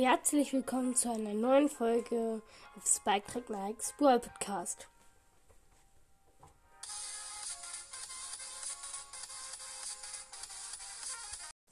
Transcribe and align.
Herzlich 0.00 0.52
willkommen 0.52 0.94
zu 0.94 1.10
einer 1.10 1.34
neuen 1.34 1.68
Folge 1.68 2.40
auf 2.76 2.86
Spike 2.86 3.26
Track 3.26 3.50
Nikes 3.50 3.92
Brawl 3.98 4.20
Podcast. 4.20 4.86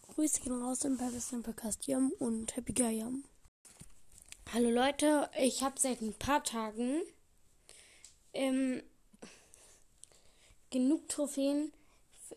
Grüße 0.09 0.41
gehen 0.41 0.61
raus 0.61 0.83
im 0.83 0.99
Pakistan 0.99 1.45
Podcast 1.45 1.87
Yam 1.87 2.11
und 2.19 2.57
Happy 2.57 2.73
Gayam. 2.73 3.23
Hallo 4.53 4.71
Leute, 4.71 5.31
ich 5.39 5.63
habe 5.63 5.79
seit 5.79 6.01
ein 6.01 6.15
paar 6.15 6.43
Tagen 6.43 7.03
ähm, 8.33 8.83
genug 10.71 11.09
Trophäen, 11.09 11.73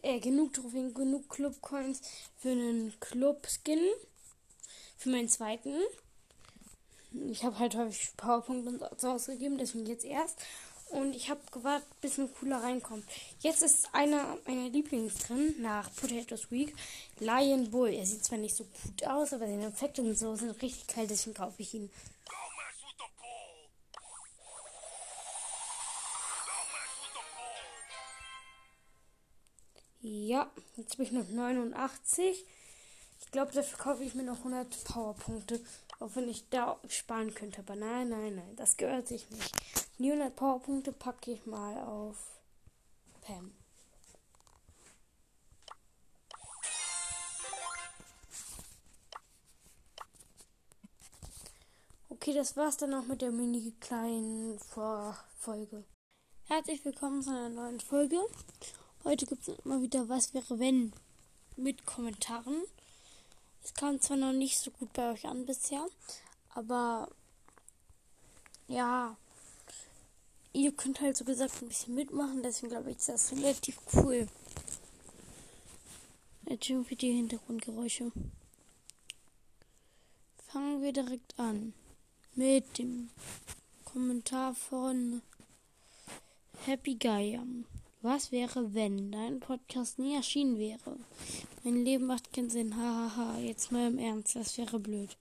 äh, 0.03 0.19
genug 0.19 0.53
Trophäen, 0.53 0.93
genug 0.93 1.29
Club 1.29 1.59
Coins 1.61 2.03
für 2.37 2.49
einen 2.49 2.93
Club 2.99 3.47
Skin 3.47 3.89
für 4.99 5.09
meinen 5.09 5.29
zweiten. 5.29 5.73
Ich 7.31 7.43
habe 7.43 7.57
halt 7.57 7.75
häufig 7.75 8.15
Powerpunkte 8.17 8.85
und 8.85 9.01
so 9.01 9.09
ausgegeben, 9.09 9.57
deswegen 9.57 9.87
jetzt 9.87 10.05
erst. 10.05 10.37
Und 10.89 11.15
ich 11.15 11.29
habe 11.29 11.39
gewartet, 11.51 11.87
bis 12.01 12.17
ein 12.17 12.33
cooler 12.33 12.61
reinkommt. 12.63 13.05
Jetzt 13.39 13.61
ist 13.61 13.93
einer 13.93 14.37
meiner 14.45 14.69
Lieblings 14.69 15.19
drin, 15.19 15.55
nach 15.59 15.89
Potatoes 15.95 16.51
Week, 16.51 16.75
Lion 17.19 17.71
Bull. 17.71 17.93
Er 17.93 18.05
sieht 18.05 18.25
zwar 18.25 18.39
nicht 18.39 18.55
so 18.55 18.65
gut 18.65 19.03
aus, 19.07 19.33
aber 19.33 19.47
seine 19.47 19.67
Effekte 19.67 20.01
und 20.01 20.17
so 20.17 20.35
sind 20.35 20.61
richtig 20.61 20.87
geil, 20.93 21.07
deswegen 21.07 21.35
kaufe 21.35 21.61
ich 21.61 21.73
ihn. 21.73 21.89
Ja, 30.01 30.49
jetzt 30.75 30.97
bin 30.97 31.05
ich 31.05 31.11
noch 31.11 31.27
89. 31.27 32.45
Ich 33.29 33.33
glaube, 33.33 33.51
dafür 33.53 33.77
kaufe 33.77 34.03
ich 34.03 34.15
mir 34.15 34.23
noch 34.23 34.39
100 34.39 34.85
Powerpunkte. 34.85 35.61
Auch 35.99 36.09
wenn 36.15 36.27
ich 36.27 36.49
da 36.49 36.79
sparen 36.87 37.31
könnte. 37.35 37.59
Aber 37.59 37.75
nein, 37.75 38.09
nein, 38.09 38.37
nein. 38.37 38.55
Das 38.55 38.75
gehört 38.75 39.07
sich 39.07 39.29
nicht. 39.29 39.55
Die 39.99 40.11
100 40.11 40.35
Powerpunkte 40.35 40.91
packe 40.91 41.33
ich 41.33 41.45
mal 41.45 41.77
auf 41.83 42.17
Pam. 43.21 43.51
Okay, 52.09 52.33
das 52.33 52.57
war's 52.57 52.77
dann 52.77 52.95
auch 52.95 53.05
mit 53.05 53.21
der 53.21 53.29
mini 53.29 53.75
kleinen 53.79 54.57
Vorfolge. 54.57 55.83
Herzlich 56.45 56.83
willkommen 56.83 57.21
zu 57.21 57.29
einer 57.29 57.49
neuen 57.49 57.79
Folge. 57.79 58.17
Heute 59.03 59.27
gibt 59.27 59.47
es 59.47 59.59
immer 59.63 59.83
wieder 59.83 60.09
Was 60.09 60.33
wäre 60.33 60.57
wenn 60.57 60.93
mit 61.57 61.85
Kommentaren. 61.85 62.63
Es 63.63 63.73
kam 63.73 63.99
zwar 64.01 64.17
noch 64.17 64.33
nicht 64.33 64.57
so 64.59 64.71
gut 64.71 64.91
bei 64.93 65.11
euch 65.11 65.25
an 65.25 65.45
bisher, 65.45 65.85
aber 66.49 67.09
ja, 68.67 69.17
ihr 70.53 70.71
könnt 70.71 71.01
halt 71.01 71.17
so 71.17 71.25
gesagt 71.25 71.61
ein 71.61 71.67
bisschen 71.67 71.95
mitmachen, 71.95 72.43
deswegen 72.43 72.71
glaube 72.71 72.91
ich, 72.91 72.97
ist 72.97 73.09
das 73.09 73.31
relativ 73.31 73.79
cool. 73.93 74.27
Entschuldigung 76.45 76.85
für 76.85 76.95
die 76.95 77.13
Hintergrundgeräusche. 77.13 78.11
Fangen 80.47 80.81
wir 80.81 80.91
direkt 80.91 81.37
an 81.37 81.73
mit 82.33 82.77
dem 82.79 83.09
Kommentar 83.85 84.55
von 84.55 85.21
Happy 86.65 86.95
Guy. 86.95 87.39
Was 88.01 88.31
wäre, 88.31 88.73
wenn 88.73 89.11
dein 89.11 89.41
Podcast 89.41 89.99
nie 89.99 90.15
erschienen 90.15 90.57
wäre? 90.57 90.97
Mein 91.63 91.83
Leben 91.83 92.05
macht 92.05 92.31
keinen 92.31 92.49
Sinn. 92.49 92.77
Hahaha. 92.77 93.15
Ha, 93.17 93.33
ha. 93.33 93.39
Jetzt 93.39 93.73
mal 93.73 93.87
im 93.87 93.97
Ernst. 93.99 94.37
Das 94.37 94.57
wäre 94.57 94.79
blöd. 94.79 95.17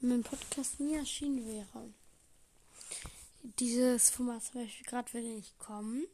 Wenn 0.00 0.10
mein 0.10 0.22
Podcast 0.22 0.78
nie 0.78 0.94
erschienen 0.94 1.44
wäre. 1.46 1.92
Dieses 3.58 4.10
Format 4.10 4.44
zum 4.44 4.62
Beispiel 4.62 4.86
gerade 4.86 5.12
würde 5.14 5.28
nicht 5.28 5.58
kommen. 5.58 6.06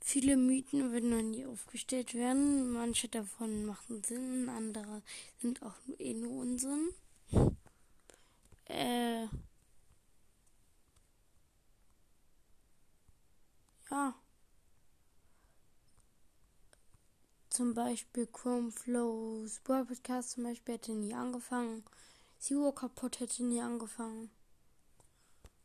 Viele 0.00 0.36
Mythen 0.36 0.92
würden 0.92 1.10
noch 1.10 1.22
nie 1.22 1.46
aufgestellt 1.46 2.14
werden. 2.14 2.72
Manche 2.72 3.08
davon 3.08 3.66
machen 3.66 4.02
Sinn, 4.04 4.48
andere 4.48 5.02
sind 5.40 5.62
auch 5.62 5.74
eh 5.98 6.14
nur 6.14 6.32
Unsinn. 6.32 6.94
Äh. 8.66 9.26
Ja. 13.90 14.14
Zum 17.58 17.74
Beispiel 17.74 18.28
Chrome 18.28 18.70
Flows 18.70 19.58
Brawl 19.64 19.84
Podcast 19.84 20.30
zum 20.30 20.44
Beispiel 20.44 20.74
hätte 20.74 20.92
nie 20.92 21.12
angefangen. 21.12 21.82
Zero 22.38 22.70
kaputt 22.70 23.18
hätte 23.18 23.42
nie 23.42 23.60
angefangen. 23.60 24.30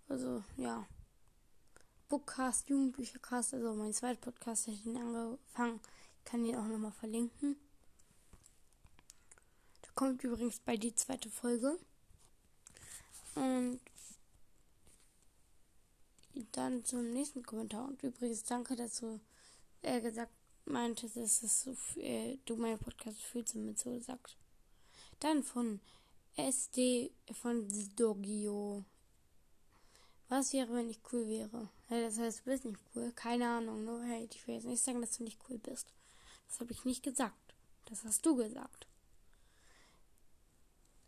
Also, 0.09 0.44
ja. 0.58 0.88
Bookcast, 2.09 2.68
Jugendbüchercast, 2.68 3.54
also 3.54 3.76
mein 3.76 3.94
zweiter 3.94 4.20
Podcast 4.22 4.66
hätte 4.66 4.90
nie 4.90 5.00
angefangen. 5.00 5.80
Ich 6.18 6.26
kann 6.26 6.44
ihn 6.44 6.56
auch 6.56 6.66
nochmal 6.66 6.94
verlinken. 6.94 7.58
Da 9.84 9.90
kommt 9.94 10.24
übrigens 10.24 10.62
bei 10.62 10.78
die 10.78 10.96
zweite 10.96 11.30
Folge. 11.30 11.78
Und 13.36 13.80
dann 16.54 16.84
zum 16.86 17.12
nächsten 17.12 17.44
Kommentar. 17.44 17.86
Und 17.88 18.02
übrigens 18.02 18.44
danke, 18.46 18.75
dass 18.75 19.00
du 19.00 19.20
äh, 19.84 20.02
gesagt 20.02 20.34
meintest, 20.66 21.18
dass 21.18 21.44
es 21.44 21.63
so, 21.63 21.75
äh, 22.00 22.38
du 22.46 22.56
meinen 22.56 22.79
Podcast 22.79 23.22
fühlst 23.22 23.56
und 23.56 23.66
mit 23.66 23.79
so 23.79 24.00
sagst. 24.00 24.38
Dann 25.19 25.44
von 25.44 25.79
SD 26.35 27.12
von 27.31 27.68
Dogio. 27.96 28.84
Was 30.29 30.53
wäre, 30.53 30.74
wenn 30.74 30.90
ich 30.90 31.00
cool 31.12 31.28
wäre? 31.28 31.69
Hey, 31.88 32.03
das 32.03 32.18
heißt, 32.18 32.40
du 32.40 32.44
bist 32.46 32.66
nicht 32.66 32.79
cool. 32.96 33.12
Keine 33.16 33.47
Ahnung. 33.47 33.85
Nur 33.85 34.03
hey, 34.03 34.28
ich 34.31 34.47
will 34.47 34.56
jetzt 34.56 34.66
nicht 34.66 34.84
sagen, 34.84 35.01
dass 35.01 35.18
du 35.18 35.24
nicht 35.24 35.40
cool 35.50 35.59
bist. 35.59 35.94
Das 36.47 36.59
habe 36.59 36.72
ich 36.72 36.85
nicht 36.85 37.03
gesagt. 37.03 37.53
Das 37.85 38.03
hast 38.03 38.25
du 38.25 38.35
gesagt. 38.35 38.88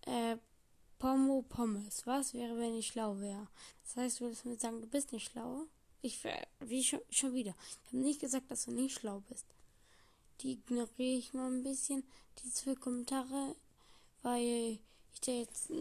Äh, 0.01 0.37
Pommo 0.99 1.43
Pommes. 1.43 2.05
Was 2.05 2.33
wäre, 2.33 2.57
wenn 2.57 2.75
ich 2.75 2.87
schlau 2.87 3.19
wäre? 3.19 3.47
Das 3.83 3.95
heißt, 3.97 4.19
du 4.19 4.25
würdest 4.25 4.45
mir 4.45 4.57
sagen, 4.57 4.81
du 4.81 4.87
bist 4.87 5.11
nicht 5.11 5.31
schlau? 5.31 5.67
Ich, 6.05 6.19
wie 6.59 6.83
schon, 6.83 7.01
schon 7.09 7.33
wieder. 7.33 7.55
Ich 7.83 7.93
habe 7.93 8.03
nicht 8.03 8.19
gesagt, 8.19 8.51
dass 8.51 8.66
du 8.66 8.71
nicht 8.71 8.99
schlau 8.99 9.23
bist. 9.27 9.47
Die 10.41 10.51
ignoriere 10.51 11.17
ich 11.17 11.33
mal 11.33 11.51
ein 11.51 11.63
bisschen, 11.63 12.03
die 12.38 12.51
zwei 12.51 12.75
Kommentare, 12.75 13.55
weil 14.21 14.77
ich 15.13 15.21
da 15.21 15.31
jetzt, 15.31 15.71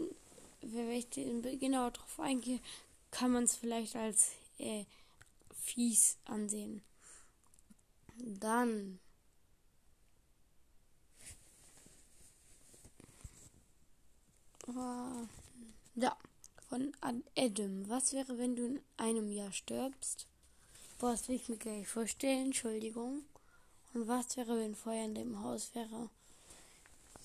wenn 0.61 0.91
ich 0.91 1.59
genauer 1.59 1.91
drauf 1.91 2.19
eingehe, 2.19 2.59
kann 3.11 3.33
man 3.33 3.43
es 3.43 3.55
vielleicht 3.55 3.95
als 3.95 4.31
äh, 4.57 4.85
fies 5.53 6.17
ansehen. 6.25 6.81
Dann 8.17 8.99
Oh, 14.67 15.27
ja, 15.95 16.17
von 16.75 16.91
Adam. 17.37 17.87
Was 17.87 18.11
wäre, 18.11 18.37
wenn 18.37 18.57
du 18.57 18.65
in 18.65 18.81
einem 18.97 19.31
Jahr 19.31 19.53
stirbst? 19.53 20.27
Boah, 20.99 21.11
das 21.11 21.29
will 21.29 21.37
ich 21.37 21.47
mir 21.47 21.55
gleich 21.55 21.87
vorstellen. 21.87 22.47
Entschuldigung. 22.47 23.23
Und 23.93 24.09
was 24.09 24.35
wäre, 24.35 24.59
wenn 24.59 24.75
Feuer 24.75 25.05
in 25.05 25.15
dem 25.15 25.41
Haus 25.41 25.73
wäre? 25.73 26.09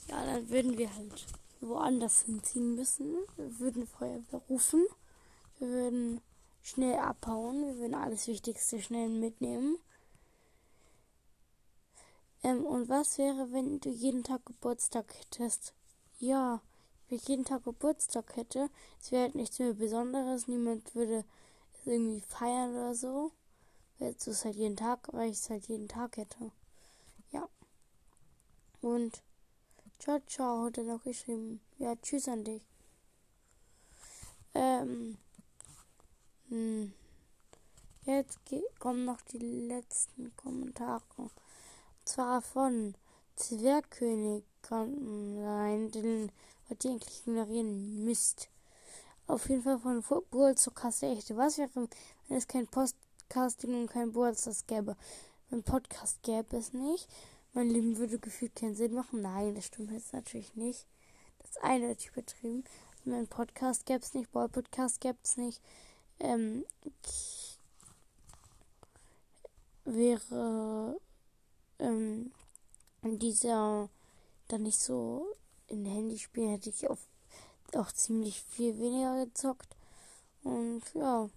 Ja, 0.06 0.24
dann 0.24 0.48
würden 0.50 0.78
wir 0.78 0.94
halt 0.94 1.26
woanders 1.60 2.22
hinziehen 2.22 2.76
müssen. 2.76 3.16
Wir 3.36 3.58
würden 3.58 3.88
Feuerwehr 3.88 4.40
rufen. 4.48 4.86
Wir 5.58 5.66
würden 5.66 6.20
schnell 6.62 7.00
abhauen. 7.00 7.66
Wir 7.66 7.78
würden 7.78 7.94
alles 7.94 8.28
Wichtigste 8.28 8.80
schnell 8.80 9.08
mitnehmen. 9.08 9.78
Ähm, 12.44 12.64
und 12.64 12.88
was 12.88 13.18
wäre, 13.18 13.50
wenn 13.50 13.80
du 13.80 13.88
jeden 13.88 14.22
Tag 14.22 14.46
Geburtstag 14.46 15.12
hättest? 15.18 15.74
Ja, 16.20 16.62
ich 17.10 17.28
jeden 17.28 17.44
Tag 17.44 17.64
Geburtstag 17.64 18.36
hätte, 18.36 18.70
es 19.00 19.12
wäre 19.12 19.24
halt 19.24 19.34
nichts 19.34 19.58
mehr 19.58 19.74
Besonderes, 19.74 20.48
niemand 20.48 20.94
würde 20.94 21.24
es 21.74 21.86
irgendwie 21.86 22.20
feiern 22.20 22.72
oder 22.72 22.94
so. 22.94 23.32
Jetzt 23.98 24.26
ist 24.26 24.38
es 24.38 24.44
halt 24.44 24.56
jeden 24.56 24.76
Tag, 24.76 25.12
weil 25.12 25.30
ich 25.30 25.38
es 25.38 25.50
halt 25.50 25.66
jeden 25.68 25.88
Tag 25.88 26.16
hätte. 26.16 26.50
Ja. 27.32 27.48
Und 28.80 29.22
ciao, 29.98 30.20
ciao, 30.26 30.64
hat 30.64 30.78
er 30.78 30.84
noch 30.84 31.02
geschrieben. 31.02 31.60
Ja, 31.78 31.94
tschüss 31.96 32.28
an 32.28 32.44
dich. 32.44 32.62
Ähm. 34.54 35.18
Hm. 36.48 36.92
Jetzt 38.04 38.40
kommen 38.78 39.04
noch 39.04 39.20
die 39.20 39.38
letzten 39.38 40.34
Kommentare. 40.36 41.02
Und 41.18 41.30
zwar 42.04 42.40
von 42.40 42.94
Zwergkönig 43.36 44.44
rein, 44.70 45.90
den 45.90 46.30
was 46.70 46.84
ihr 46.84 46.92
eigentlich 46.92 47.20
ignorieren 47.26 48.04
müsst. 48.04 48.48
Auf 49.26 49.48
jeden 49.48 49.62
Fall 49.62 49.78
von 49.78 50.02
Football 50.02 50.56
zur 50.56 50.74
Kasse 50.74 51.06
echte. 51.06 51.36
Was 51.36 51.58
wäre, 51.58 51.70
wenn 51.74 52.36
es 52.36 52.46
kein 52.46 52.66
Podcasting 52.66 53.82
und 53.82 53.90
kein 53.90 54.12
Bullstars 54.12 54.66
gäbe? 54.66 54.96
Ein 55.50 55.62
Podcast 55.62 56.22
gäbe 56.22 56.56
es 56.56 56.72
nicht. 56.72 57.08
Mein 57.52 57.70
Leben 57.70 57.96
würde 57.96 58.18
gefühlt 58.18 58.54
keinen 58.54 58.76
Sinn 58.76 58.94
machen. 58.94 59.22
Nein, 59.22 59.54
das 59.54 59.66
stimmt 59.66 59.90
jetzt 59.90 60.12
natürlich 60.12 60.54
nicht. 60.54 60.86
das 61.38 61.56
eine 61.62 61.96
übertrieben. 62.06 62.64
Also 62.98 63.10
mein 63.10 63.26
Podcast 63.26 63.86
gäbe 63.86 64.00
es 64.00 64.14
nicht, 64.14 64.30
Ball 64.30 64.48
Podcast 64.48 65.00
gäbe 65.00 65.18
es 65.22 65.36
nicht. 65.36 65.60
Ähm, 66.20 66.64
wäre 69.84 71.00
ähm, 71.78 72.32
dieser 73.02 73.88
dann 74.52 74.62
nicht 74.62 74.80
so 74.80 75.26
in 75.68 75.84
Handyspielen 75.84 76.50
hätte 76.50 76.70
ich 76.70 76.88
auf, 76.88 76.98
auch 77.74 77.92
ziemlich 77.92 78.42
viel 78.42 78.78
weniger 78.78 79.24
gezockt. 79.24 79.76
Und 80.42 80.82
ja. 80.94 81.28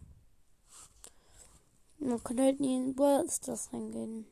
Man 2.00 2.24
könnte 2.24 2.44
halt 2.44 2.60
nie 2.60 2.76
in 2.76 2.98
World 2.98 3.32
Stars 3.32 3.72
reingehen. 3.72 4.26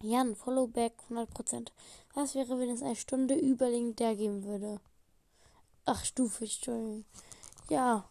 Jan, 0.00 0.36
Followback 0.36 0.92
100%. 1.08 1.68
Was 2.14 2.34
wäre, 2.34 2.58
wenn 2.58 2.70
es 2.70 2.82
eine 2.82 2.94
Stunde 2.94 3.34
über 3.34 3.70
der 3.70 4.14
geben 4.14 4.44
würde? 4.44 4.80
Ach, 5.86 6.04
Stufe, 6.04 6.44
Entschuldigung. 6.44 7.04
Ja. 7.68 8.08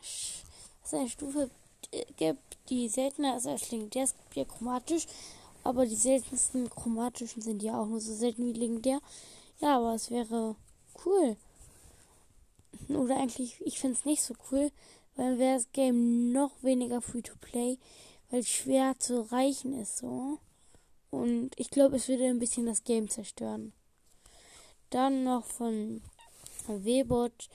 Es 0.00 0.94
eine 0.94 1.08
Stufe 1.08 1.50
gibt, 2.16 2.58
die 2.68 2.88
seltener 2.88 3.36
ist 3.36 3.46
als 3.46 3.70
Link. 3.70 3.90
Der 3.92 4.04
ist 4.04 4.16
ja 4.34 4.44
chromatisch, 4.44 5.06
aber 5.66 5.86
die 5.86 5.96
seltensten 5.96 6.70
chromatischen 6.70 7.42
sind 7.42 7.62
ja 7.62 7.80
auch 7.80 7.86
nur 7.86 8.00
so 8.00 8.14
selten 8.14 8.46
wie 8.46 8.58
legendär. 8.58 9.00
Ja, 9.60 9.78
aber 9.78 9.94
es 9.94 10.10
wäre 10.10 10.56
cool. 11.04 11.36
Oder 12.88 13.16
eigentlich, 13.16 13.60
ich 13.64 13.78
finde 13.78 13.96
es 13.98 14.04
nicht 14.04 14.22
so 14.22 14.34
cool, 14.50 14.70
weil 15.16 15.38
wäre 15.38 15.56
das 15.56 15.72
Game 15.72 16.32
noch 16.32 16.52
weniger 16.62 17.00
free 17.00 17.22
to 17.22 17.34
play, 17.40 17.78
weil 18.30 18.40
es 18.40 18.48
schwer 18.48 18.94
zu 18.98 19.22
erreichen 19.22 19.72
ist 19.72 19.98
so. 19.98 20.38
Und 21.10 21.50
ich 21.56 21.70
glaube, 21.70 21.96
es 21.96 22.08
würde 22.08 22.24
ein 22.26 22.38
bisschen 22.38 22.66
das 22.66 22.84
Game 22.84 23.08
zerstören. 23.08 23.72
Dann 24.90 25.24
noch 25.24 25.44
von 25.44 26.02
Webot 26.68 27.48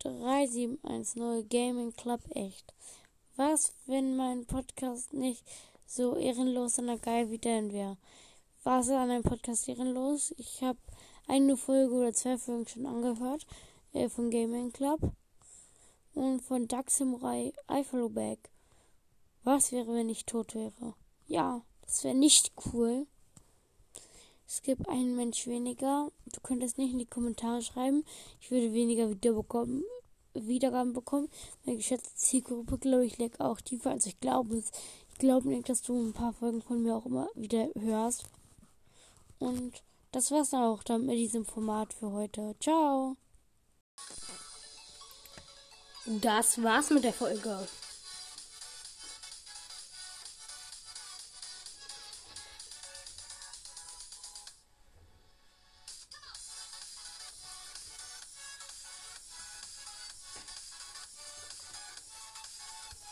3710 0.00 1.48
Gaming 1.48 1.96
Club 1.96 2.20
echt. 2.30 2.74
Was, 3.36 3.72
wenn 3.86 4.16
mein 4.16 4.44
Podcast 4.44 5.12
nicht 5.12 5.42
so 5.94 6.16
ehrenlos 6.16 6.78
und 6.80 7.02
geil 7.02 7.30
wie 7.30 7.38
dein 7.38 7.72
wäre? 7.72 7.96
War 8.64 8.80
es 8.80 8.88
an 8.88 9.10
einem 9.10 9.22
Podcast 9.22 9.68
ehrenlos? 9.68 10.34
Ich 10.38 10.60
habe 10.60 10.78
eine 11.28 11.56
Folge 11.56 11.94
oder 11.94 12.12
zwei 12.12 12.36
Folgen 12.36 12.66
schon 12.66 12.86
angehört 12.86 13.46
äh, 13.92 14.08
von 14.08 14.28
Gaming 14.28 14.72
Club 14.72 14.98
und 16.14 16.40
von 16.40 16.66
Duck 16.66 16.90
Samurai 16.90 17.52
I 17.70 17.84
Follow 17.84 18.08
Back. 18.08 18.50
Was 19.44 19.70
wäre, 19.70 19.94
wenn 19.94 20.08
ich 20.08 20.24
tot 20.24 20.56
wäre? 20.56 20.94
Ja, 21.28 21.62
das 21.82 22.02
wäre 22.02 22.16
nicht 22.16 22.50
cool. 22.72 23.06
Es 24.48 24.62
gibt 24.62 24.88
einen 24.88 25.14
Mensch 25.14 25.46
weniger. 25.46 26.10
Du 26.32 26.40
könntest 26.40 26.76
nicht 26.76 26.92
in 26.92 26.98
die 26.98 27.06
Kommentare 27.06 27.62
schreiben. 27.62 28.04
Ich 28.40 28.50
würde 28.50 28.72
weniger 28.72 29.10
Video 29.10 29.34
bekommen, 29.34 29.84
Wiedergaben 30.34 30.92
bekommen. 30.92 31.28
Meine 31.64 31.78
geschätzte 31.78 32.14
Zielgruppe, 32.16 32.78
glaube 32.78 33.06
ich, 33.06 33.18
leckt 33.18 33.40
auch 33.40 33.60
tiefer. 33.60 33.90
Also 33.92 34.08
ich 34.08 34.18
glaube 34.18 34.62
glaube 35.18 35.48
nicht, 35.48 35.68
dass 35.68 35.82
du 35.82 35.94
ein 35.94 36.12
paar 36.12 36.32
Folgen 36.32 36.62
von 36.62 36.82
mir 36.82 36.94
auch 36.94 37.06
immer 37.06 37.28
wieder 37.34 37.68
hörst. 37.78 38.24
Und 39.38 39.82
das 40.12 40.30
war's 40.30 40.54
auch 40.54 40.82
dann 40.82 41.06
mit 41.06 41.16
diesem 41.16 41.44
Format 41.44 41.92
für 41.92 42.12
heute. 42.12 42.54
Ciao. 42.60 43.16
Das 46.06 46.62
war's 46.62 46.90
mit 46.90 47.04
der 47.04 47.12
Folge. 47.12 47.66